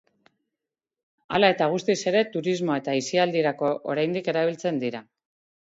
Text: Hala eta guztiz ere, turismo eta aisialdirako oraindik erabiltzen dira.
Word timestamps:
Hala 1.35 1.51
eta 1.55 1.67
guztiz 1.75 1.97
ere, 2.13 2.25
turismo 2.37 2.79
eta 2.81 2.97
aisialdirako 2.97 3.73
oraindik 3.95 4.35
erabiltzen 4.37 4.85
dira. 4.87 5.05